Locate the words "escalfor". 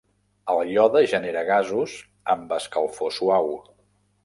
2.59-3.17